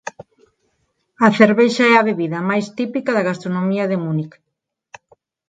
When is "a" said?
1.25-1.27, 1.97-2.05